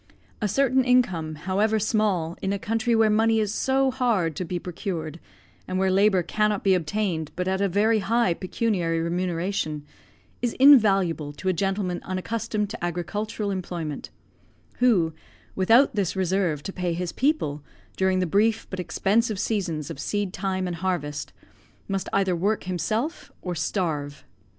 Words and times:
A 0.41 0.47
certain 0.47 0.83
income, 0.83 1.35
however 1.35 1.77
small, 1.77 2.35
in 2.41 2.51
a 2.51 2.57
country 2.57 2.95
where 2.95 3.11
money 3.11 3.39
is 3.39 3.53
so 3.53 3.91
hard 3.91 4.35
to 4.35 4.43
be 4.43 4.57
procured, 4.57 5.19
and 5.67 5.77
where 5.77 5.91
labour 5.91 6.23
cannot 6.23 6.63
be 6.63 6.73
obtained 6.73 7.29
but 7.35 7.47
at 7.47 7.61
a 7.61 7.69
very 7.69 7.99
high 7.99 8.33
pecuniary 8.33 8.99
remuneration, 8.99 9.85
is 10.41 10.53
invaluable 10.53 11.31
to 11.33 11.49
a 11.49 11.53
gentleman 11.53 12.01
unaccustomed 12.03 12.71
to 12.71 12.83
agricultural 12.83 13.51
employment; 13.51 14.09
who, 14.79 15.13
without 15.55 15.93
this 15.93 16.15
reserve 16.15 16.63
to 16.63 16.73
pay 16.73 16.93
his 16.93 17.11
people, 17.11 17.61
during 17.95 18.17
the 18.17 18.25
brief 18.25 18.65
but 18.71 18.79
expensive 18.79 19.37
seasons 19.37 19.91
of 19.91 19.99
seed 19.99 20.33
time 20.33 20.65
and 20.65 20.77
harvest, 20.77 21.31
must 21.87 22.09
either 22.11 22.35
work 22.35 22.63
himself 22.63 23.31
or 23.43 23.53
starve. 23.53 24.25